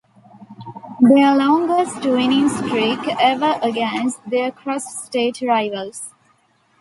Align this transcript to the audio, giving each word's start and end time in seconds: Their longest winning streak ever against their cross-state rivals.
Their 0.99 1.35
longest 1.37 2.03
winning 2.05 2.49
streak 2.49 2.97
ever 3.19 3.59
against 3.61 4.27
their 4.27 4.49
cross-state 4.49 5.43
rivals. 5.43 6.15